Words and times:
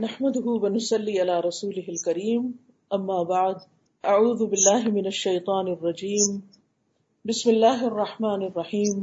نحمده 0.00 0.50
ونسلي 0.50 1.18
على 1.18 1.40
رسوله 1.40 1.86
الكريم. 1.88 2.42
اما 2.90 3.22
بعد 3.22 3.54
اعوذ 4.04 4.46
بالله 4.46 4.90
من 4.90 5.06
الشيطان 5.06 5.68
الرجيم. 5.68 6.38
بسم 7.24 7.50
الله 7.50 7.86
الرحمن 7.86 8.42
الرحيم. 8.42 9.02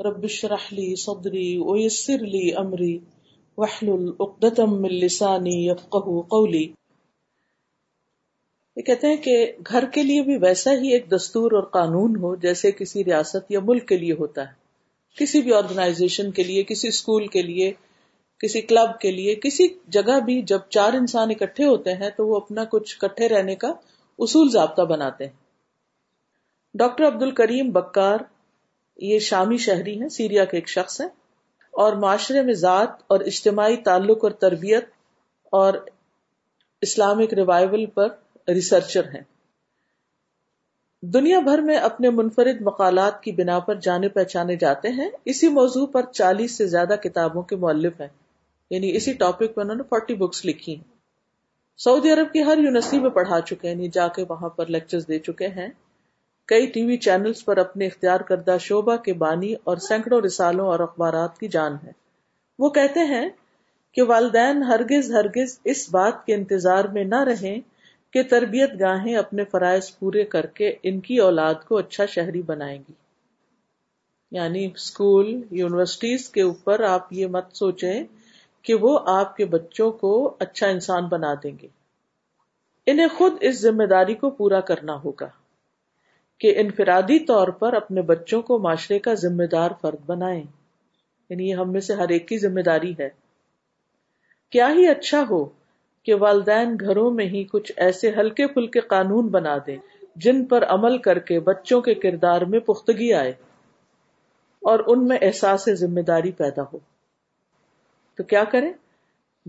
رب 0.00 0.24
اشرح 0.24 0.72
لي 0.72 0.96
صدري 0.96 1.58
ويسر 1.58 2.18
لي 2.18 2.54
امري 2.54 2.98
واحلل 3.56 4.10
عقدة 4.20 4.66
من 4.66 4.90
لساني 4.90 5.66
يفقهوا 5.66 6.22
قولي. 6.22 6.66
یہ 8.76 8.82
کہتے 8.82 9.06
ہیں 9.06 9.16
کہ 9.16 9.52
گھر 9.70 9.84
کے 9.92 10.02
لیے 10.02 10.22
بھی 10.22 10.36
ویسا 10.36 10.72
ہی 10.72 10.92
ایک 10.92 11.10
دستور 11.10 11.52
اور 11.52 11.62
قانون 11.62 12.16
ہو، 12.16 12.34
جیسے 12.34 12.72
کسی 12.72 13.04
ریاست 13.04 13.50
یا 13.50 13.60
ملک 13.60 13.88
کے 13.88 13.96
لیے 13.96 14.12
ہوتا 14.12 14.42
ہے. 14.42 14.52
کسی 15.16 15.42
بھی 15.42 15.52
آرگنائزیشن 15.52 16.30
کے 16.30 16.42
لیے، 16.42 16.62
کسی 16.62 16.88
اسکول 16.88 17.26
کے 17.26 17.42
لیے 17.42 17.72
کسی 18.40 18.60
کلب 18.60 19.00
کے 19.00 19.10
لیے، 19.10 19.34
کسی 19.34 19.68
جگہ 19.88 20.20
بھی 20.20 20.42
جب 20.42 20.58
چار 20.68 20.92
انسان 20.92 21.30
اکٹھے 21.30 21.64
ہوتے 21.64 21.92
ہیں 21.92 22.10
تو 22.16 22.26
وہ 22.26 22.36
اپنا 22.36 22.64
کچھ 22.64 22.98
کٹھے 22.98 23.28
رہنے 23.28 23.56
کا 23.56 23.68
اصول 24.18 24.50
ضابطہ 24.50 24.82
بناتے 24.82 25.26
ہیں۔ 25.26 25.32
ڈاکٹر 26.74 27.06
عبد 27.06 27.22
الکریم 27.22 27.70
بکار، 27.70 28.18
یہ 28.96 29.18
شامی 29.18 29.56
شہری 29.56 30.00
ہیں، 30.00 30.08
سیریا 30.08 30.44
کے 30.44 30.56
ایک 30.56 30.68
شخص 30.68 31.00
ہیں 31.00 31.08
اور 31.70 31.92
معاشرے 31.92 32.42
میں 32.42 32.54
ذات 32.54 32.88
اور 33.06 33.20
اجتماعی 33.20 33.76
تعلق 33.76 34.18
اور 34.22 34.30
تربیت 34.30 34.84
اور 35.52 35.74
اسلامک 36.80 37.34
ریوائول 37.34 37.86
پر 37.86 38.08
ریسرچر 38.48 39.04
ہیں۔ 39.04 39.20
دنیا 41.02 41.40
بھر 41.40 41.58
میں 41.58 41.76
اپنے 41.76 42.10
منفرد 42.10 42.60
مقالات 42.60 43.22
کی 43.22 43.32
بنا 43.32 43.58
پر 43.58 43.74
جانے 43.74 44.08
پہچانے 44.08 44.56
جاتے 44.56 44.88
ہیں۔ 44.88 45.10
اسی 45.24 45.48
موضوع 45.48 45.86
پر 45.86 46.02
چالیس 46.12 46.56
سے 46.56 46.66
زیادہ 46.66 46.96
کتابوں 47.02 47.42
کے 47.42 47.56
مؤلف 47.56 48.00
ہیں۔ 48.00 48.08
یعنی 48.70 48.96
اسی 48.96 49.12
ٹاپک 49.12 49.54
پہ 49.54 49.60
انہوں 49.60 49.76
نے 49.76 49.82
فورٹی 49.82 50.14
بکس 50.14 50.46
لکھی 50.46 50.76
ہیں۔ 50.76 50.94
سعودی 51.78 52.12
عرب 52.12 52.32
کی 52.32 52.42
ہر 52.42 52.58
یونیورسٹی 52.58 52.98
میں 52.98 53.10
پڑھا 53.10 53.40
چکے 53.40 53.68
ہیں 53.68 53.74
یعنی 53.74 53.88
جا 53.88 54.08
کے 54.08 54.24
وہاں 54.28 54.48
پر 54.48 54.66
لیکچر 54.66 55.00
دے 55.00 55.18
چکے 55.18 55.46
ہیں۔ 55.46 55.68
کئی 56.46 56.66
ٹی 56.66 56.86
وی 56.86 56.96
چینلز 56.96 57.44
پر 57.44 57.56
اپنے 57.56 57.86
اختیار 57.86 58.20
کردہ 58.20 58.56
شعبہ 58.60 58.96
کے 58.96 59.12
بانی 59.12 59.54
اور 59.64 59.76
سینکڑوں 59.76 60.20
رسالوں 60.20 60.66
اور 60.66 60.80
اخبارات 60.80 61.38
کی 61.38 61.48
جان 61.48 61.72
ہے۔ 61.84 61.92
وہ 62.58 62.70
کہتے 62.70 63.00
ہیں 63.00 63.28
کہ 63.92 64.02
والدین 64.02 64.62
ہرگز 64.62 65.12
ہرگز 65.12 65.58
اس 65.64 65.90
بات 65.90 66.26
کے 66.26 66.34
انتظار 66.34 66.84
میں 66.84 67.04
نہ 67.04 67.22
رہیں 67.22 67.60
کہ 68.12 68.22
تربیت 68.22 68.70
گاہیں 68.80 69.16
اپنے 69.16 69.44
فرائض 69.44 69.98
پورے 69.98 70.24
کر 70.24 70.46
کے 70.46 70.72
ان 70.82 71.00
کی 71.00 71.18
اولاد 71.18 71.54
کو 71.68 71.76
اچھا 71.76 72.06
شہری 72.06 72.42
بنائیں 72.42 72.78
گی۔ 72.78 72.92
یعنی 74.30 74.70
اسکول، 74.74 75.42
یونیورسٹیز 75.50 76.28
کے 76.28 76.42
اوپر 76.42 76.80
آپ 76.80 77.12
یہ 77.12 77.26
مت 77.26 77.44
سوچیں 77.52 78.04
کہ 78.64 78.74
وہ 78.74 78.98
آپ 79.06 79.36
کے 79.36 79.44
بچوں 79.44 79.92
کو 79.92 80.36
اچھا 80.38 80.66
انسان 80.66 81.04
بنا 81.06 81.34
دیں 81.42 81.52
گے۔ 81.62 81.68
انہیں 82.86 83.08
خود 83.08 83.32
اس 83.40 83.60
ذمہ 83.60 83.84
داری 83.84 84.14
کو 84.14 84.30
پورا 84.30 84.60
کرنا 84.60 85.00
ہوگا 85.04 85.28
کہ 86.40 86.54
انفرادی 86.56 87.18
طور 87.18 87.48
پر 87.48 87.72
اپنے 87.72 88.02
بچوں 88.02 88.42
کو 88.42 88.58
معاشرے 88.58 88.98
کا 88.98 89.14
ذمہ 89.14 89.44
دار 89.44 89.70
فرد 89.80 89.98
بنائیں۔ 90.06 90.42
یعنی 91.30 91.48
یہ 91.48 91.54
ہم 91.54 91.72
میں 91.72 91.80
سے 91.80 91.94
ہر 91.94 92.08
ایک 92.08 92.28
کی 92.28 92.38
ذمہ 92.38 92.60
داری 92.60 92.92
ہے۔ 93.00 93.08
کیا 94.50 94.68
ہی 94.70 94.88
اچھا 94.88 95.24
ہو 95.30 95.44
کہ 96.02 96.14
والدین 96.14 96.76
گھروں 96.80 97.10
میں 97.10 97.26
ہی 97.26 97.44
کچھ 97.44 97.72
ایسے 97.76 98.10
ہلکے 98.10 98.46
پھلکے 98.46 98.80
قانون 98.80 99.28
بنا 99.28 99.56
دیں 99.66 99.76
جن 100.16 100.44
پر 100.44 100.64
عمل 100.64 100.98
کر 100.98 101.18
کے 101.18 101.40
بچوں 101.40 101.80
کے 101.80 101.94
کردار 101.94 102.42
میں 102.42 102.60
پختگی 102.60 103.12
آئے 103.12 103.30
اور 104.62 104.78
ان 104.86 105.08
میں 105.08 105.18
احساس 105.22 105.68
ذمہ 105.74 106.00
داری 106.00 106.32
پیدا 106.32 106.62
ہو۔ 106.72 106.78
تو 108.16 108.22
کیا 108.22 108.44
کریں؟ 108.44 108.72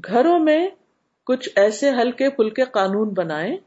گھروں 0.08 0.40
میں 0.40 0.68
کچھ 1.24 1.50
ایسے 1.56 1.90
ہلکے 1.90 2.30
پھلکے 2.30 2.64
قانون 2.64 3.10
بنائیں 3.10 3.58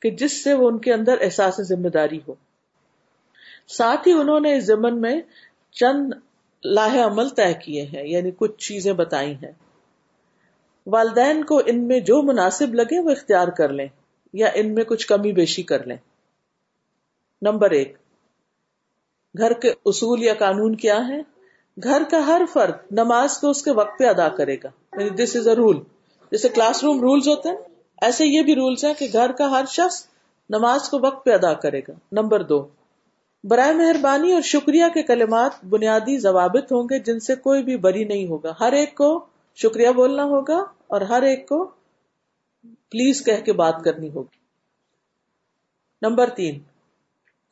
کہ 0.00 0.10
جس 0.10 0.44
سے 0.44 0.54
وہ 0.54 0.68
ان 0.68 0.78
کے 0.78 0.92
اندر 0.92 1.14
احساس 1.20 1.60
ذمہ 1.60 1.88
داری 1.88 2.18
ہو۔ 2.28 2.34
ساتھ 3.68 4.08
ہی 4.08 4.12
انہوں 4.12 4.40
نے 4.40 4.56
اس 4.56 4.64
ضمن 4.64 5.00
میں 5.00 5.20
چند 5.72 6.12
لاہ 6.64 7.06
عمل 7.06 7.28
طے 7.28 7.54
کیے 7.54 7.82
ہیں 7.82 8.08
یعنی 8.08 8.30
کچھ 8.36 8.68
چیزیں 8.68 8.92
بتائی 8.92 9.34
ہیں۔ 9.34 9.52
والدین 10.86 11.44
کو 11.44 11.62
ان 11.66 11.88
میں 11.88 12.00
جو 12.00 12.22
مناسب 12.22 12.74
لگے 12.74 12.98
وہ 12.98 13.10
اختیار 13.10 13.48
کر 13.48 13.68
لیں 13.68 13.88
یا 14.32 14.48
ان 14.54 14.74
میں 14.74 14.84
کچھ 14.84 15.06
کمی 15.06 15.32
بیشی 15.32 15.62
کر 15.62 15.86
لیں۔ 15.86 15.96
نمبر 17.42 17.70
ایک، 17.70 17.96
گھر 19.38 19.52
کے 19.52 19.72
اصول 19.84 20.22
یا 20.22 20.34
قانون 20.34 20.76
کیا 20.76 20.98
ہے 21.08 21.31
گھر 21.82 22.02
کا 22.10 22.26
ہر 22.26 22.42
فرد 22.52 22.74
نماز 22.90 23.38
کو 23.38 23.50
اس 23.50 23.62
کے 23.62 23.70
وقت 23.70 23.98
پہ 23.98 24.04
ادا 24.04 24.28
کرے 24.28 24.56
گا۔ 24.64 25.00
یعنی 25.00 25.10
دس 25.10 25.36
از 25.36 25.48
اے 25.48 25.54
رول 25.54 25.80
جیسے 26.30 26.48
کلاس 26.48 26.84
روم 26.84 27.00
رولز 27.00 27.28
ہوتے 27.28 27.48
ہیں، 27.48 27.56
ایسے 28.02 28.26
یہ 28.26 28.42
بھی 28.42 28.54
رولز 28.54 28.84
ہیں 28.84 28.94
کہ 28.94 29.08
گھر 29.12 29.32
کا 29.32 29.50
ہر 29.50 29.64
شخص 29.68 30.06
نماز 30.50 30.88
کو 30.88 30.98
وقت 31.02 31.24
پہ 31.24 31.32
ادا 31.32 31.54
کرے 31.54 31.80
گا۔ 31.88 31.92
نمبر 32.12 32.42
دو، 32.42 32.66
برائے 33.44 33.72
مہربانی 33.72 34.32
اور 34.32 34.40
شکریہ 34.40 34.84
کے 34.94 35.02
کلمات 35.02 35.64
بنیادی 35.64 36.18
ضوابط 36.18 36.72
ہوں 36.72 36.82
گے 36.82 36.98
جن 36.98 37.20
سے 37.20 37.34
کوئی 37.34 37.62
بھی 37.62 37.76
بری 37.76 38.04
نہیں 38.04 38.26
ہوگا۔ 38.26 38.52
ہر 38.60 38.72
ایک 38.72 38.96
کو 38.96 39.26
شکریہ 39.54 39.90
بولنا 39.90 40.24
ہوگا 40.24 40.58
اور 40.86 41.00
ہر 41.00 41.22
ایک 41.22 41.48
کو 41.48 41.64
پلیز 42.64 43.24
کہہ 43.24 43.44
کے 43.44 43.52
بات 43.52 43.84
کرنی 43.84 44.10
ہوگی۔ 44.10 44.42
نمبر 46.02 46.30
تین 46.30 46.60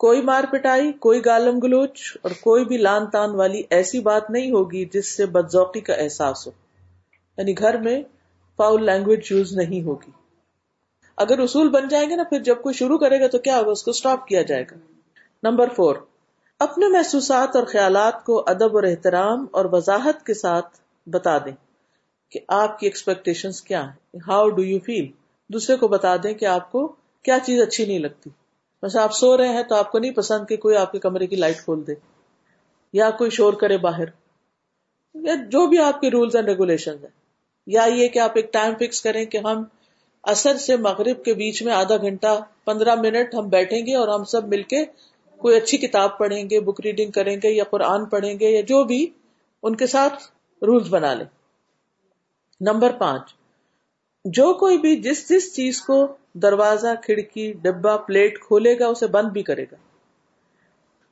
کوئی 0.01 0.23
مار 0.23 0.45
پٹائی، 0.51 0.93
کوئی 0.93 1.25
گالم 1.25 1.59
گلوچ 1.59 2.17
اور 2.23 2.31
کوئی 2.41 2.65
بھی 2.65 2.77
لان 2.77 3.11
تان 3.11 3.31
والی 3.31 3.63
ایسی 3.71 4.01
بات 4.01 4.31
نہیں 4.31 4.51
ہوگی 4.51 4.85
جس 4.85 5.17
سے 5.17 5.27
بدذوقی 5.27 5.81
کا 5.81 5.95
احساس 5.95 6.47
ہو۔ 6.47 6.53
یعنی 7.39 7.59
گھر 7.59 7.77
میں 7.77 8.03
فاؤل 8.57 8.87
لینگویج 8.87 9.21
یوز 9.31 9.53
نہیں 9.53 9.83
ہوگی۔ 9.83 10.11
اگر 11.17 11.39
اصول 11.39 11.69
بن 11.69 11.89
جائیں 11.89 12.11
گے 12.11 12.17
نا، 12.17 12.23
پھر 12.23 12.41
جب 12.41 12.63
کوئی 12.63 12.73
شروع 12.73 12.99
کرے 12.99 13.21
گا 13.21 13.27
تو 13.27 13.39
کیا 13.39 13.59
ہوگا؟ 13.59 13.71
اس 13.71 13.83
کو 13.83 13.91
اسٹاپ 13.91 14.27
کیا 14.27 14.43
جائے 14.43 14.63
گا۔ 14.63 14.77
نمبر 15.43 15.69
فور 15.77 15.97
اپنے 16.59 16.89
محسوسات 16.89 17.57
اور 17.57 17.65
خیالات 17.65 18.25
کو 18.25 18.45
ادب 18.47 18.77
اور 18.77 18.83
احترام 18.83 19.47
اور 19.51 19.65
وضاحت 19.65 20.27
کے 20.27 20.35
ساتھ 20.35 20.81
بتا 21.07 21.39
دیں 21.39 21.53
کہ 22.31 22.41
آپ 22.49 22.79
کی 22.79 22.87
ایکسپیکٹیشن 22.87 23.51
کیا 23.65 23.87
ہے 23.87 24.19
ہاؤ 24.29 24.49
ڈو 24.49 24.63
یو 24.63 24.79
فیل 24.79 25.07
دوسرے 25.49 25.77
کو 25.77 25.89
بتا 25.89 26.17
دیں 26.17 26.35
کہ 26.35 26.45
آپ 26.45 26.73
کو 26.73 26.95
کیا 27.23 27.39
چیز 27.47 27.63
اچھی 27.63 27.85
نہیں 27.87 27.99
لگتی۔ 27.99 28.31
بس 28.83 28.97
آپ 28.97 29.13
سو 29.13 29.37
رہے 29.37 29.49
ہیں 29.49 29.63
تو 29.63 29.75
آپ 29.75 29.93
کو 29.93 29.99
نہیں 29.99 30.13
پسند 30.13 30.47
کہ 30.49 30.57
کوئی 30.57 30.77
آپ 30.77 30.93
کے 30.93 30.99
کمرے 30.99 31.27
کی 31.27 31.37
لائٹ 31.37 31.65
کھول 31.65 31.87
دے 31.87 31.95
یا 32.95 33.11
کوئی 33.11 33.31
شور 33.31 33.53
کرے 33.53 33.77
باہر 33.79 34.09
یا 35.15 35.35
جو 35.49 35.67
بھی 35.67 35.79
آپ 35.79 36.01
کے 36.01 36.11
رولس 36.11 36.35
اینڈ 36.35 36.49
ریگولیشن 36.49 36.91
ہیں 36.91 37.19
یا 37.67 37.85
یہ 37.85 38.09
کہ 38.09 38.19
آپ 38.19 38.33
ایک 38.35 38.53
ٹائم 38.53 38.75
فکس 38.75 39.03
کریں 39.03 39.25
کہ 39.25 39.39
ہم 39.39 39.63
اثر 40.25 40.57
سے 40.57 40.77
مغرب 40.77 41.25
کے 41.25 41.35
بیچ 41.35 41.63
میں 41.63 41.73
آدھا 41.73 41.97
گھنٹہ 41.97 42.41
پندرہ 42.65 42.95
منٹ 42.95 43.35
ہم 43.35 43.49
بیٹھیں 43.49 43.87
گے 43.87 43.95
اور 43.95 44.09
ہم 44.09 44.25
سب 44.25 44.49
مل 44.49 44.63
کے 44.63 44.85
کوئی 45.41 45.57
اچھی 45.57 45.79
کتاب 45.79 46.19
پڑھیں 46.19 46.51
گے 46.51 46.61
بک 46.61 46.81
ریڈنگ 46.81 47.11
کریں 47.11 47.37
گے 47.37 47.51
یا 47.51 47.65
قرآن 47.65 48.05
پڑھیں 48.05 48.41
گے 48.41 48.51
یا 48.51 48.61
جو 48.61 48.85
بھی 48.85 49.07
ان 49.63 49.77
کے 49.77 49.87
ساتھ 49.87 50.23
رولس 50.63 50.89
بنا 50.89 51.15
لیں۔ 51.15 51.27
نمبر 52.61 52.93
پانچ 52.93 53.35
جو 54.25 54.55
کوئی 54.55 54.79
بھی 54.79 54.97
جس 54.97 55.29
جس 55.29 55.55
چیز 55.55 55.83
کو 55.83 56.17
دروازہ، 56.35 56.89
کھڑکی 57.05 57.53
ڈبا 57.53 57.97
پلیٹ 57.97 58.41
کھولے 58.41 58.79
گا، 58.79 58.87
اسے 58.87 59.07
بند 59.07 59.29
بھی 59.29 59.43
کرے 59.43 59.65
گا۔ 59.65 59.77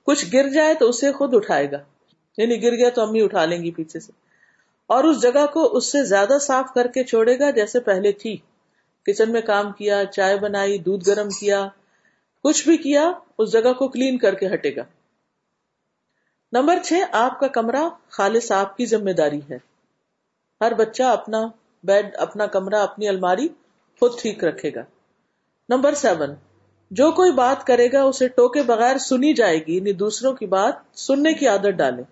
کچھ 0.03 0.27
گر 0.33 0.49
جائے 0.49 0.75
تو 0.75 0.89
اسے 0.89 1.13
خود 1.13 1.35
اٹھائے 1.35 1.71
گا۔ 1.71 1.79
یعنی 2.37 2.63
گر 2.63 2.73
گیا 2.73 2.91
تو 2.91 3.03
امی 3.03 3.23
اٹھا 3.23 3.45
لیں 3.45 3.63
گی 3.63 3.71
پیچھے 3.71 4.01
سے۔ 4.01 4.13
اور 4.87 5.05
اس 5.05 5.23
جگہ 5.23 5.47
کو 5.47 5.77
اس 5.77 5.93
سے 5.93 6.05
زیادہ 6.05 6.39
صاف 6.41 6.67
کر 6.75 6.87
کے 6.87 7.05
چھوڑے 7.05 7.39
گا 7.39 7.51
جیسے 7.51 7.81
پہلے 7.81 8.13
تھی۔ 8.13 8.37
کچن 9.07 9.33
میں 9.33 9.41
کام 9.41 9.73
کیا، 9.73 10.05
چائے 10.05 10.39
بنائی، 10.39 10.79
دودھ 10.79 11.11
گرم 11.11 11.29
کیا، 11.29 11.69
کچھ 12.43 12.69
بھی 12.69 12.77
کیا، 12.77 13.13
اس 13.39 13.53
جگہ 13.53 13.73
کو 13.73 13.89
کلین 13.89 14.19
کر 14.19 14.35
کے 14.35 14.47
ہٹے 14.47 14.77
گا۔ 14.77 14.85
نمبر 16.53 16.79
چھ، 16.85 16.95
آپ 17.13 17.41
کا 17.41 17.49
کمرہ 17.49 17.89
خالص 18.09 18.53
آپ 18.53 18.77
کی 18.77 18.87
ذمہ 18.87 19.11
داری 19.11 19.41
ہے۔ 19.51 19.59
ہر 20.61 20.75
بچہ 20.75 21.03
اپنا 21.03 21.49
بیڈ، 21.83 22.07
اپنا 22.17 22.47
کمرہ، 22.47 22.83
اپنی 22.83 23.09
الماری 23.09 23.49
خود 24.01 24.21
ٹھیک 24.21 24.45
رکھے 24.45 24.75
گا۔ 24.75 24.81
نمبر 25.69 25.95
سیون، 25.95 26.31
جو 26.91 27.13
کوئی 27.13 27.33
بات 27.33 27.67
کرے 27.67 27.93
گا، 27.93 28.03
اسے 28.03 28.29
ٹوکے 28.29 28.63
بغیر 28.63 28.99
سنی 28.99 29.33
جائے 29.33 29.67
گی 29.67 29.77
یعنی 29.77 29.93
دوسروں 29.93 30.33
کی 30.33 30.47
بات 30.47 30.99
سننے 30.99 31.35
کی 31.35 31.49
عادت 31.49 31.71
ڈالے۔ 31.77 32.03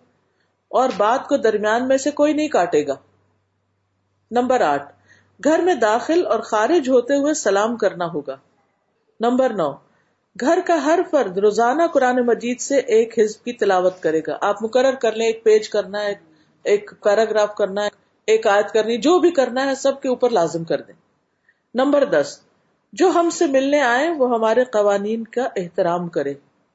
اور 0.69 0.89
بات 0.97 1.29
کو 1.29 1.37
درمیان 1.37 1.89
میں 1.89 1.97
سے 1.97 2.11
کوئی 2.11 2.33
نہیں 2.33 2.49
کاٹے 2.49 2.87
گا۔ 2.87 2.95
نمبر 4.31 4.61
آٹھ، 4.61 4.93
گھر 5.45 5.59
میں 5.59 5.75
داخل 5.75 6.27
اور 6.27 6.41
خارج 6.41 6.89
ہوتے 6.89 7.17
ہوئے 7.17 7.35
سلام 7.35 7.77
کرنا 7.77 8.07
ہوگا۔ 8.07 8.37
نمبر 9.21 9.51
نو، 9.51 9.73
گھر 10.41 10.59
کا 10.67 10.85
ہر 10.85 10.99
فرد 11.11 11.39
روزانہ 11.39 11.83
قرآن 11.95 12.27
مجید 12.27 12.61
سے 12.61 12.77
ایک 12.77 13.19
حزب 13.19 13.45
کی 13.45 13.53
تلاوت 13.53 14.01
کرے 14.01 14.21
گا۔ 14.27 14.39
آپ 14.41 14.63
مقرر 14.63 14.95
کر 14.95 15.13
لیں، 15.13 15.27
ایک 15.27 15.45
پیج 15.45 15.69
کرنا 15.69 16.05
ہے، 16.05 16.15
ایک 16.65 16.91
پیراگراف 17.03 17.55
کرنا 17.55 17.85
ہے۔ 17.85 18.06
ایک 18.27 18.47
آیت 18.47 18.73
کرنی، 18.73 18.97
جو 18.99 19.19
بھی 19.19 19.31
کرنا 19.31 19.67
ہے 19.67 19.75
سب 19.75 20.01
کے 20.03 20.09
اوپر 20.09 20.31
لازم 20.31 20.65
کر 20.65 20.81
دیں۔ 20.81 20.95
نمبر 21.75 22.05
دس، 22.05 22.39
جو 22.93 23.09
ہم 23.09 23.31
سے 23.31 23.47
ملنے 23.47 23.81
آئے 23.81 24.09
وہ 24.11 24.29
ہمارے 24.31 24.65
قوانین 24.65 25.25
کا 25.25 25.49
احترام 25.57 26.09
کرے 26.09 26.35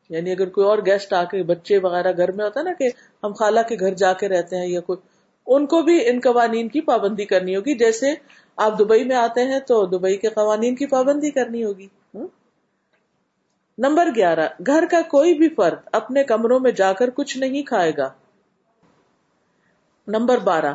یعنی 0.09 0.31
اگر 0.31 0.50
کوئی 0.50 0.68
اور 0.68 0.77
گیسٹ 0.86 1.13
آ 1.13 1.24
کے 1.24 1.44
بچے 1.44 1.77
وغیرہ 1.77 2.12
گھر 2.18 2.31
میں 2.31 2.45
ہوتا 2.45 2.59
ہے 2.59 2.65
نا 2.65 2.74
کہ 2.74 2.89
ہم 3.24 3.33
خالہ 3.33 3.59
کے 3.69 3.75
گھر 3.80 3.94
جا 3.94 4.12
کے 4.13 4.30
رہتے 4.30 4.57
ہیں 4.57 4.68
یا 4.68 4.81
کوئی، 4.81 5.00
ان 5.48 5.65
کو 5.65 5.81
بھی 5.81 5.98
ان 6.09 6.19
قوانین 6.19 6.68
کی 6.68 6.81
پابندی 6.81 7.25
کرنی 7.25 7.56
ہوگی۔ 7.56 7.75
جیسے 7.75 8.13
آپ 8.57 8.80
دبئی 8.80 9.04
میں 9.04 9.15
آتے 9.15 9.44
ہیں 9.44 9.59
تو 9.59 9.86
دبئی 9.86 10.18
کے 10.18 10.30
قوانین 10.30 10.75
کی 10.75 10.86
پابندی 10.86 11.31
کرنی 11.31 11.63
ہوگی۔ 11.63 11.88
نمبر 13.77 14.09
گیارہ، 14.15 14.47
گھر 14.65 14.86
کا 14.92 15.01
کوئی 15.01 15.33
بھی 15.33 15.50
فرد 15.50 15.88
اپنے 15.92 16.24
کمروں 16.24 16.59
میں 16.59 16.71
جا 16.71 16.92
کر 16.94 17.09
کچھ 17.09 17.38
نہیں 17.38 17.63
کھائے 17.63 17.92
گا۔ 17.97 18.09
نمبر 20.07 20.38
بارہ 20.38 20.74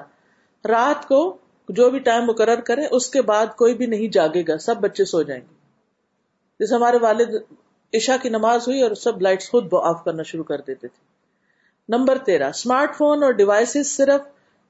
رات 0.66 1.08
کو 1.08 1.36
جو 1.68 1.90
بھی 1.90 1.98
ٹائم 1.98 2.24
مقرر 2.24 2.60
کرے، 2.60 2.86
اس 2.90 3.08
کے 3.08 3.22
بعد 3.22 3.46
کوئی 3.46 3.74
بھی 3.74 3.86
نہیں 3.86 4.08
جاگے 4.08 4.42
گا، 4.48 4.58
سب 4.58 4.76
بچے 4.76 5.04
سو 5.04 5.22
جائیں 5.22 5.42
گے۔ 5.42 5.54
جیسے 6.60 6.74
ہمارے 6.74 6.96
والد 7.00 7.34
عشا 7.94 8.16
کی 8.22 8.28
نماز 8.28 8.68
ہوئی 8.68 8.82
اور 8.82 8.94
سب 8.94 9.22
لائٹس 9.22 9.50
خود 9.50 9.68
آف 9.72 10.04
کرنا 10.04 10.22
شروع 10.22 10.44
کر 10.44 10.60
دیتے 10.60 10.88
تھے۔ 10.88 11.16
نمبر 11.88 12.18
تیرہ 12.18 12.48
اسمارٹ 12.48 12.96
فون 12.96 13.22
اور 13.22 13.32
ڈیوائسز 13.32 13.96
صرف 13.96 14.20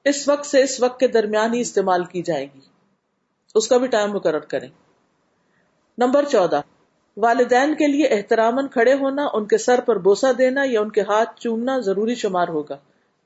اس 0.05 0.29
وقت 0.29 0.47
سے 0.47 0.63
اس 0.63 0.83
وقت 0.83 1.01
کے 1.01 1.09
درمیان 1.09 1.55
ہی 1.55 1.61
استعمال 1.61 2.05
کی 2.05 2.23
جائے 2.23 2.47
گی۔ 2.55 2.61
اس 3.55 3.69
کا 3.69 3.77
بھی 3.77 3.87
ٹائم 3.87 4.13
مقرر 4.13 4.39
کریں۔ 4.39 4.69
نمبر 5.99 6.25
چودہ، 6.25 6.61
والدین 7.17 7.75
کے 7.75 7.87
لیے 7.87 8.07
احترام 8.07 8.69
کھڑے 8.69 8.95
ہونا، 8.95 9.27
ان 9.33 9.45
کے 9.45 9.59
سر 9.59 9.81
پر 9.81 9.99
بوسا 9.99 10.33
دینا 10.39 10.63
یا 10.65 10.81
ان 10.81 10.91
کے 10.91 11.01
ہاتھ 11.01 11.41
چومنا 11.41 11.79
ضروری 11.79 12.15
شمار 12.15 12.49
ہوگا۔ 12.49 12.77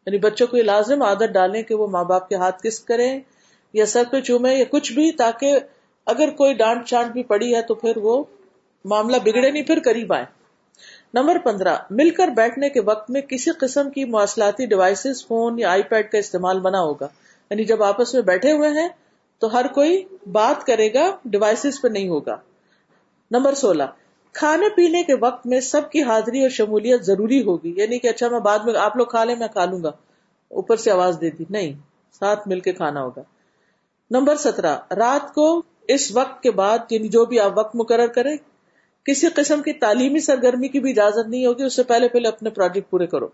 یعنی 0.07 0.19
بچوں 0.19 0.47
کو 0.47 0.57
یہ 0.57 0.63
لازم 0.63 1.03
عادت 1.03 1.33
ڈالیں 1.33 1.63
کہ 1.63 1.75
وہ 1.75 1.87
ماں 1.87 2.05
باپ 2.05 2.29
کے 2.29 2.35
ہاتھ 2.35 2.63
کس 2.63 2.81
کریں 2.81 3.21
یا 3.73 3.87
سر 3.87 4.03
پہ 4.11 4.21
چومے 4.21 4.55
یا 4.55 4.65
کچھ 4.71 4.93
بھی 4.93 5.13
تاکہ 5.13 5.59
اگر 6.07 6.31
کوئی 6.31 6.55
ڈانٹ 6.55 6.87
چانٹ 6.87 7.13
بھی 7.13 7.23
پڑی 7.23 7.55
ہے 7.55 7.63
تو 7.63 7.75
پھر 7.75 7.97
وہ 7.97 8.25
معاملہ 8.85 9.17
بگڑے 9.17 9.51
نہیں، 9.51 9.63
پھر 9.63 9.79
قریب 9.85 10.13
آئے 10.13 10.25
نمبر 11.15 11.39
پندرہ، 11.39 11.77
مل 11.91 12.11
کر 12.11 12.29
بیٹھنے 12.29 12.69
کے 12.69 12.81
وقت 12.81 13.11
میں 13.11 13.21
کسی 13.21 13.51
قسم 13.51 13.91
کی 13.91 14.05
مواصلاتی 14.05 14.67
ڈیوائسز 14.67 15.27
فون 15.27 15.59
یا 15.59 15.71
آئی 15.71 15.83
پیڈ 15.83 16.11
کا 16.11 16.19
استعمال 16.19 16.61
بنا 16.61 16.81
ہوگا۔ 16.81 17.09
یعنی 17.51 17.65
جب 17.65 17.83
آپس 17.83 18.15
میں 18.15 18.23
بیٹھے 18.23 18.53
ہوئے 18.53 18.69
ہیں 18.71 18.89
تو 19.39 19.53
ہر 19.53 19.67
کوئی 19.67 20.05
بات 20.33 20.67
کرے 20.67 20.93
گا 20.95 21.17
ڈیوائسز 21.25 21.81
پہ 21.81 21.89
نہیں 21.89 22.09
ہوگا۔ 22.09 22.37
نمبر 23.31 23.55
سولہ 23.55 23.83
کھانے 24.33 24.69
پینے 24.69 25.03
کے 25.03 25.15
وقت 25.21 25.47
میں 25.47 25.61
سب 25.61 25.91
کی 25.91 26.03
حاضری 26.03 26.43
اور 26.43 26.49
شمولیت 26.49 27.03
ضروری 27.03 27.43
ہوگی۔ 27.43 27.73
یعنی 27.77 27.99
کہ 27.99 28.09
اچھا 28.09 28.29
میں 28.29 28.41
بعد 28.41 28.59
میں 28.59 28.75
آپ 28.79 28.97
لوگ 28.97 29.07
کھا 29.07 29.25
لیں، 29.25 29.37
میں 29.37 29.49
کھا 29.49 29.65
لوں 29.65 29.83
گا۔ 29.83 29.89
اوپر 30.49 30.77
سے 30.77 30.91
آواز 30.91 31.19
دے 31.21 31.31
دی۔ 31.31 31.45
نہیں، 31.51 31.73
ساتھ 32.13 32.49
مل 32.49 32.61
کے 32.61 32.73
کھانا 32.73 33.03
ہوگا۔ 33.03 33.23
نمبر 34.11 34.37
سترہ، 34.37 34.77
رات 34.91 35.35
کو 35.35 35.63
اس 35.89 36.17
وقت 36.17 36.43
کے 36.43 36.51
بعد 36.51 36.79
یعنی 36.91 37.09
جو 37.09 37.25
بھی 37.25 37.41
آپ 37.41 37.59
وقت 37.59 37.77
مقرر 37.77 38.07
کریں، 38.07 38.37
کسی 39.05 39.27
قسم 39.29 39.63
کی 39.63 39.73
تعلیمی 39.73 40.21
سرگرمی 40.21 40.69
کی 40.69 40.81
بھی 40.81 40.91
اجازت 40.91 41.29
نہیں 41.29 41.47
ہوگی، 41.47 41.63
اس 41.63 41.77
سے 41.77 41.83
پہلے 41.83 42.09
پہلے 42.09 42.29
اپنے 42.29 42.51
پروجیکٹ 42.51 42.91
پورے 42.91 43.07
کرو۔ 43.07 43.29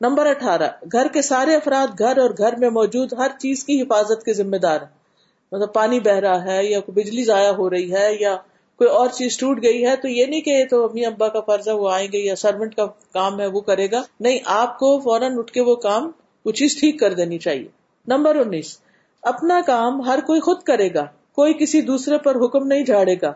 نمبر 0.00 0.26
اٹھارہ، 0.26 0.70
گھر 0.92 1.06
کے 1.12 1.22
سارے 1.22 1.56
افراد 1.56 1.98
گھر 1.98 2.18
اور 2.18 2.30
گھر 2.38 2.56
میں 2.56 2.70
موجود 2.70 3.12
ہر 3.12 3.28
چیز 3.38 3.64
کی 3.64 3.82
حفاظت 3.82 4.24
کے 4.24 4.32
ذمہ 4.32 4.56
دار۔ 4.56 4.80
ہیں 4.80 5.06
مطلب 5.52 5.72
پانی 5.72 6.00
بہ 6.00 6.10
رہا 6.10 6.44
ہے 6.44 6.64
یا 6.64 6.80
بجلی 6.88 7.24
ضائع 7.24 7.50
ہو 7.50 7.70
رہی 7.70 7.94
ہے 7.94 8.16
یا 8.20 8.36
کوئی 8.78 8.90
اور 8.90 9.08
چیز 9.08 9.38
ٹوٹ 9.38 9.62
گئی 9.62 9.86
ہے 9.86 9.96
تو 9.96 10.08
یہ 10.08 10.26
نہیں 10.26 10.40
کہ 10.40 10.64
تو 10.70 10.84
امی 10.84 11.04
ابا 11.06 11.28
کا 11.28 11.40
فرض 11.40 11.68
ہے، 11.68 11.72
وہ 11.72 11.90
آئیں 11.90 12.08
گے 12.12 12.18
یا 12.18 12.36
سروینٹ 12.36 12.74
کا 12.74 12.86
کام 12.86 13.40
ہے، 13.40 13.46
وہ 13.46 13.60
کرے 13.60 13.90
گا۔ 13.90 14.02
نہیں، 14.20 14.38
آپ 14.44 14.78
کو 14.78 15.00
فوراً 15.00 15.38
اٹھ 15.38 15.52
کے 15.52 15.60
وہ 15.60 15.76
کام، 15.76 16.10
وہ 16.44 16.50
چیز 16.50 16.80
ٹھیک 16.80 17.00
کر 17.00 17.14
دینی 17.14 17.38
چاہیے۔ 17.38 17.68
نمبر 18.06 18.36
انیس، 18.36 18.78
اپنا 19.22 19.60
کام 19.66 20.00
ہر 20.00 20.18
کوئی 20.26 20.40
خود 20.40 20.62
کرے 20.62 20.94
گا، 20.94 21.04
کوئی 21.32 21.54
کسی 21.54 21.80
دوسرے 21.80 22.18
پر 22.18 22.36
حکم 22.36 22.66
نہیں 22.66 22.84
جھاڑے 22.84 23.14
گا۔ 23.22 23.32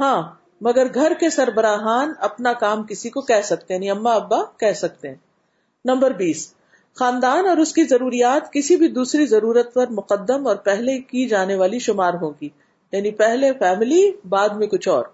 ہاں 0.00 0.22
مگر 0.60 0.94
گھر 0.94 1.12
کے 1.20 1.30
سربراہان 1.30 2.12
اپنا 2.18 2.52
کام 2.52 2.86
کسی 2.86 3.10
کو 3.10 3.20
کہہ 3.20 3.40
سکتے 3.44 3.74
ہیں 3.74 3.80
یعنی 3.80 3.90
اما 3.90 4.12
ابا 4.12 4.44
کہہ 4.44 4.72
سکتے 4.72 5.08
ہیں۔ 5.08 5.14
نمبر 5.84 6.10
بیس، 6.10 6.54
خاندان 6.94 7.48
اور 7.48 7.56
اس 7.56 7.72
کی 7.72 7.84
ضروریات 7.84 8.52
کسی 8.52 8.76
بھی 8.76 8.88
دوسری 8.88 9.26
ضرورت 9.26 9.74
پر 9.74 9.90
مقدم 9.90 10.46
اور 10.46 10.56
پہلے 10.56 10.98
کی 10.98 11.28
جانے 11.28 11.54
والی 11.54 11.78
شمار 11.78 12.14
ہوگی 12.14 12.48
یعنی 12.92 13.10
پہلے 13.10 13.52
فیملی 13.52 14.10
بعد 14.28 14.48
میں 14.48 14.66
کچھ 14.66 14.88
اور. 14.88 15.04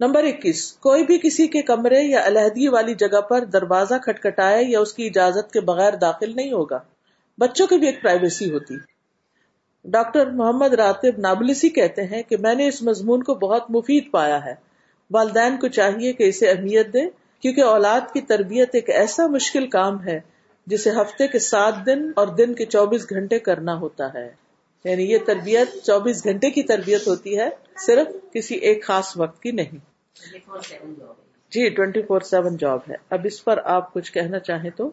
نمبر 0.00 0.24
اکیس. 0.24 0.72
کوئی 0.72 1.04
بھی 1.04 1.18
کسی 1.18 1.46
کے 1.46 1.62
کمرے 1.62 2.00
یا 2.00 2.26
علیحدگی 2.26 2.68
والی 2.68 2.94
جگہ 2.94 3.20
پر 3.20 3.44
دروازہ 3.44 3.94
کھٹکھٹائے 4.04 4.64
یا 4.64 4.80
اس 4.80 4.92
کی 4.92 5.06
اجازت 5.06 5.52
کے 5.52 5.60
بغیر 5.60 5.92
داخل 5.92 6.36
نہیں 6.36 6.52
ہوگا. 6.52 6.78
بچوں 7.38 7.66
کی 7.66 7.78
بھی 7.78 7.86
ایک 7.86 8.02
پرائیویسی 8.02 8.50
ہوتی. 8.50 8.76
ڈاکٹر 9.84 10.26
محمد 10.26 10.74
راتب 10.74 11.18
نابلسی 11.18 11.68
کہتے 11.68 12.02
ہیں 12.02 12.22
کہ 12.22 12.36
میں 12.36 12.54
نے 12.54 12.68
اس 12.68 12.82
مضمون 12.82 13.22
کو 13.22 13.34
بہت 13.34 13.70
مفید 13.70 14.10
پایا 14.10 14.44
ہے. 14.44 14.54
والدین 15.10 15.56
کو 15.56 15.68
چاہیے 15.68 16.12
کہ 16.12 16.22
اسے 16.22 16.50
اہمیت 16.50 16.92
دے 16.92 17.00
کیونکہ 17.40 17.60
اولاد 17.60 18.00
کی 18.12 18.20
تربیت 18.20 18.68
ایک 18.72 18.90
ایسا 18.90 19.26
مشکل 19.26 19.66
کام 19.66 20.02
ہے 20.04 20.20
جسے 20.66 20.90
ہفتے 20.90 21.26
کے 21.28 21.38
سات 21.38 21.86
دن 21.86 22.10
اور 22.16 22.26
دن 22.26 22.54
کے 22.54 22.64
چوبیس 22.64 23.10
گھنٹے 23.10 23.38
کرنا 23.38 23.74
ہوتا 23.74 24.14
ہے. 24.14 24.41
یعنی 24.84 25.12
یہ 25.12 25.18
تربیت 25.18 25.84
چوبیس 25.84 26.24
گھنٹے 26.24 26.50
کی 26.50 26.62
تربیت 26.62 27.08
ہوتی 27.08 27.38
ہے 27.38 27.48
صرف 27.86 28.32
کسی 28.32 28.54
ایک 28.54 28.84
خاص 28.84 29.12
وقت 29.16 29.42
کی 29.42 29.50
نہیں۔ 29.50 29.78
جی 31.52 31.68
ٹوینٹی 31.68 32.02
فور 32.02 32.20
سیون 32.20 32.56
جاب 32.56 32.78
ہے۔ 32.88 32.94
اب 33.10 33.20
اس 33.24 33.44
پر 33.44 33.58
آپ 33.64 33.92
کچھ 33.92 34.12
کہنا 34.12 34.38
چاہیں 34.38 34.70
تو؟ 34.70 34.90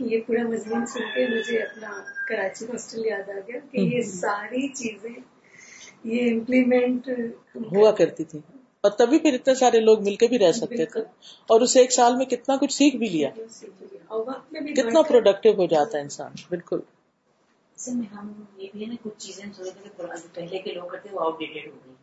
یہ 0.00 0.20
پورا 0.26 0.42
مضمون 0.42 0.86
سن 0.86 1.00
کے 1.14 1.38
مجھے 1.38 1.58
اپنا 1.58 1.90
کراچی 2.28 2.64
ہاسٹل 2.64 3.06
یاد 3.06 3.28
آ 3.28 3.32
گیا 3.32 3.58
کہ 3.72 3.80
یہ 3.80 4.02
ساری 4.02 4.68
چیزیں 4.68 5.20
یہ 6.04 6.32
امپلیمنٹ 6.32 7.08
ہوا 7.56 7.90
کرتی 7.90 8.24
تھی 8.24 8.38
اور 8.80 8.90
تبھی 8.90 9.18
پھر 9.18 9.34
اتنے 9.34 9.54
سارے 9.54 9.80
لوگ 9.80 10.02
مل 10.02 10.16
کے 10.16 10.26
بھی 10.26 10.38
رہ 10.38 10.52
سکتے 10.52 10.84
تھے۔ 10.84 11.00
اور 11.46 11.60
اسے 11.60 11.80
ایک 11.80 11.92
سال 11.92 12.16
میں 12.16 12.26
کتنا 12.26 12.56
کچھ 12.56 12.72
سیکھ 12.72 12.96
بھی 12.96 13.08
لیا۔ 13.08 13.30
کتنا 14.50 15.02
پروڈکٹیو 15.02 15.52
ہو 15.52 15.66
جاتا 15.66 15.98
ہے 15.98 16.02
انسان۔ 16.02 16.32
بالکل۔ 16.48 16.80
میں 17.78 18.14
ہم 18.14 18.44
یہ 18.56 18.68
بھی 18.72 18.80
ہے 18.80 18.86
نا 18.86 18.94
کچھ 19.02 19.18
چیزیں 19.18 19.46
پہلے 20.34 20.58
کے 20.58 20.72
لوگ 20.72 20.88
کرتے 20.88 21.08
وہ 21.12 21.20
آؤٹ 21.20 21.38
ڈیٹڈ 21.38 21.68
ہو 21.68 21.78
گئی 21.84 21.94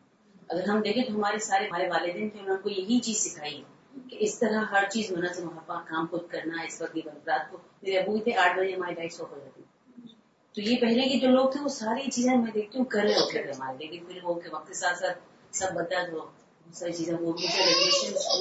اگر 0.47 0.69
ہم 0.69 0.81
دیکھیں 0.81 1.03
تو 1.03 1.13
ہمارے 1.13 1.39
سارے 1.39 1.65
ہمارے 1.65 1.87
والدین 1.87 2.29
تھے 2.29 2.39
انہوں 2.39 2.55
نے 2.55 2.61
کو 2.61 2.69
یہی 2.69 2.99
چیز 2.99 3.17
سکھائی 3.17 3.63
کہ 4.09 4.17
اس 4.19 4.39
طرح 4.39 4.61
ہر 4.61 4.83
چیز 4.89 5.11
ہونا 5.11 5.33
سے 5.33 5.41
وہاں 5.41 5.83
کام 5.87 6.05
خود 6.05 6.27
کرنا 6.29 6.63
اس 6.63 6.81
وقت 6.81 6.97
رات 7.27 7.51
کو۔ 7.51 7.57
میرے 7.83 7.97
ابو 7.97 8.17
تھے 8.17 8.33
آٹھ 8.33 8.59
بجے 8.59 8.73
ہماری 8.73 8.93
ڈائٹ 8.93 9.13
سو 9.13 9.25
ہو 9.31 9.39
جاتی۔ 9.39 9.61
تو 10.55 10.61
یہ 10.61 10.77
پہلے 10.81 11.09
کے 11.09 11.19
جو 11.19 11.27
لوگ 11.27 11.51
تھے 11.51 11.59
وہ 11.61 11.67
ساری 11.67 12.11
چیزیں 12.11 12.37
میں 12.37 12.51
دیکھتی 12.51 12.77
ہوں 12.77 12.85
کر 12.85 13.01
رہے 13.03 13.13
ہوتے 13.13 13.43
تھے 13.43 13.51
ہمارے 13.51 13.77
لیکن 13.77 14.05
پھر 14.05 14.19
وہ 14.23 14.39
وقت 14.51 14.67
کے 14.67 14.73
ساتھ 14.73 14.99
ساتھ 14.99 15.19
سب 15.51 15.73
بتا 15.73 16.03
دو 16.11 16.25
ساری 16.73 16.93
چیزیں 16.93 17.17
وہ 17.19 17.33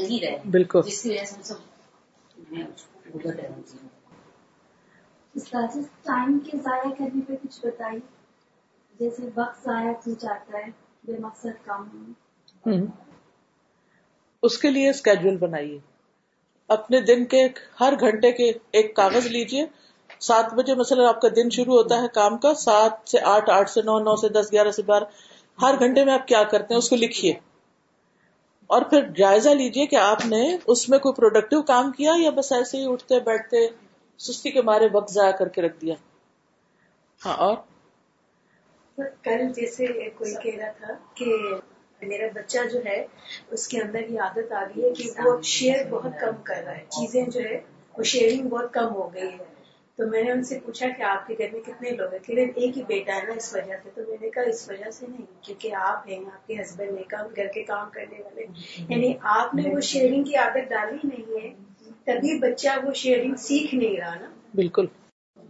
نہیں 0.02 0.20
رہے۔ 0.20 0.36
بالکل۔ 0.50 0.80
جس 0.86 1.02
کی 1.02 1.10
وجہ 1.10 1.24
سے 1.24 1.34
ہم 1.36 1.42
سب 1.42 1.54
ہیں 2.52 3.99
ٹائم 6.02 6.38
کے 6.38 6.56
ضائع 6.56 6.90
کرنے 6.98 7.20
پہ 7.26 7.32
کچھ 7.42 7.66
بتائیے۔ 7.66 8.00
جیسے 9.00 9.22
وقت 9.36 9.64
ضائع 9.64 9.90
ہو 9.90 10.14
جاتا 10.18 10.58
ہے، 10.58 10.70
بے 11.04 11.12
مقصد 11.18 11.66
کام۔ 11.66 12.12
اس 14.42 14.58
کے 14.58 14.70
لیے 14.70 14.90
اسکیڈول 14.90 15.36
بنائیے۔ 15.36 15.78
اپنے 16.68 17.00
دن 17.00 17.24
کے 17.24 17.48
ہر 17.80 17.94
گھنٹے 18.00 18.32
کے 18.32 18.52
ایک 18.72 18.96
کاغذ 18.96 19.26
لیجیے۔ 19.26 19.66
سات 20.20 20.54
بجے 20.54 20.74
مثلا 20.74 21.08
آپ 21.08 21.20
کا 21.20 21.28
دن 21.36 21.50
شروع 21.50 21.74
ہوتا 21.74 22.02
ہے 22.02 22.08
کام 22.14 22.38
کا، 22.38 22.54
سات 22.54 23.08
سے 23.08 23.20
آٹھ 23.20 23.50
آٹھ 23.50 23.70
سے 23.70 23.82
نو 23.82 23.98
نو 23.98 24.16
سے 24.16 24.28
دس، 24.28 24.48
گیارہ 24.52 24.70
سے 24.70 24.82
بارہ۔ 24.82 25.04
ہر 25.62 25.74
گھنٹے 25.78 26.04
میں 26.04 26.12
آپ 26.12 26.28
کیا 26.28 26.42
کرتے 26.42 26.74
ہیں؟ 26.74 26.78
اس 26.78 26.90
کو 26.90 26.96
لکھیے۔ 26.96 27.32
اور 28.66 28.82
پھر 28.82 29.08
جائزہ 29.08 29.48
لیجیے 29.48 29.86
کہ 29.86 29.96
آپ 29.96 30.26
نے 30.26 30.56
اس 30.66 30.88
میں 30.88 30.98
کوئی 30.98 31.14
پروڈکٹیو 31.14 31.62
کام 31.62 31.92
کیا 31.92 32.12
یا 32.18 32.30
بس 32.30 32.52
ایسے 32.52 32.78
ہی 32.78 32.92
اٹھتے، 32.92 33.20
بیٹھتے 33.20 33.66
سستی 34.20 34.50
کے 34.50 34.62
مارے 34.62 34.88
وقت 34.92 35.12
ضائع 35.12 35.32
کر 35.32 35.48
کے 35.48 35.62
رکھ 35.62 35.80
دیا۔ 35.80 35.94
ہاں 37.26 37.36
اور؟ 37.36 37.56
کل 39.22 39.52
جیسے 39.52 39.86
کوئی 40.10 40.34
کہہ 40.42 40.64
رہا 40.64 40.70
تھا 40.70 40.94
کہ 41.14 41.26
میرا 42.02 42.26
بچہ 42.34 42.58
جو 42.72 42.80
ہے، 42.86 43.06
اس 43.50 43.68
کے 43.68 43.80
اندر 43.80 44.10
یہ 44.10 44.20
عادت 44.20 44.52
آ 44.52 44.64
گئی 44.64 44.84
ہے 44.84 44.90
کہ 44.90 45.10
وہ 45.24 45.42
شیئر 45.42 45.88
بہت 45.90 46.12
کم 46.20 46.42
کر 46.44 46.62
رہا 46.64 46.76
ہے۔ 46.76 46.84
چیزیں 46.88 47.26
جو 47.26 47.40
ہے، 47.40 47.60
وہ 47.98 48.02
شیئرنگ 48.02 48.48
بہت 48.48 48.72
کم 48.72 48.94
ہو 48.94 49.14
گئی 49.14 49.28
ہے۔ 49.28 49.44
تو 49.96 50.06
میں 50.06 50.22
نے 50.22 50.30
ان 50.30 50.44
سے 50.44 50.58
پوچھا 50.64 50.88
کہ 50.96 51.02
آپ 51.02 51.26
کے 51.26 51.34
گھر 51.38 51.46
میں 51.52 51.60
کتنے 51.60 51.90
لوگ 51.90 52.12
ہیں؟ 52.12 52.18
کہ 52.18 52.32
ایک 52.54 52.78
ہی 52.78 52.82
بیٹا 52.82 53.16
ہے 53.16 53.22
نا 53.22 53.32
اس 53.32 53.54
وجہ 53.54 53.74
سے۔ 53.82 53.90
تو 53.94 54.02
میں 54.08 54.16
نے 54.20 54.30
کہا، 54.30 54.42
اس 54.42 54.70
وجہ 54.70 54.90
سے 54.90 55.06
نہیں، 55.06 55.26
کیونکہ 55.40 55.74
آپ 55.74 56.08
ہیں، 56.08 56.24
آپ 56.26 56.46
کے 56.46 56.62
ہسبینڈ 56.62 56.90
نے 56.90 57.02
کام 57.02 57.26
گھر 57.36 57.46
کے 57.46 57.62
کام 57.62 57.88
کرنے 57.92 58.22
والے۔ 58.22 58.46
یعنی 58.88 59.14
آپ 59.20 59.54
نے 59.54 59.74
وہ 59.74 59.80
شیئرنگ 59.80 60.24
کی 60.24 60.36
عادت 60.36 60.70
ڈالی 60.70 60.98
نہیں 61.04 61.44
ہے۔ 61.44 61.69
تبھی 62.04 62.38
بچہ 62.38 62.68
وہ 62.84 62.92
شیئرنگ 62.92 63.34
سیکھ 63.34 63.74
نہیں 63.74 63.96
رہا 63.96 64.14
نا۔ 64.14 64.28
بالکل۔ 64.54 64.86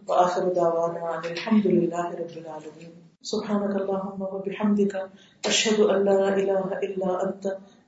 وآخر 0.09 0.43
دعوانا 0.57 1.11
الحمد 1.25 1.67
لله 1.67 2.05
رب 2.15 2.37
العالمين 2.37 2.91
سبحانك 3.23 3.75
اللهم 3.81 4.23
وبحمدك 4.23 4.95
أشهد 5.45 5.79
أن 5.95 6.05
لا 6.05 6.21
إله 6.35 6.79
إلا 6.87 7.11
أنت 7.25 7.45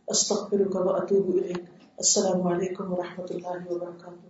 أستغفرك 0.08 0.74
وأتوب 0.76 1.30
إليك 1.36 1.62
السلام 1.98 2.40
عليكم 2.52 2.92
ورحمة 2.92 3.28
الله 3.30 3.58
وبركاته 3.70 4.28